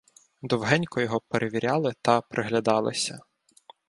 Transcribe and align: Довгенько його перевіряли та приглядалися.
Довгенько 0.41 1.01
його 1.01 1.21
перевіряли 1.29 1.93
та 2.01 2.21
приглядалися. 2.21 3.19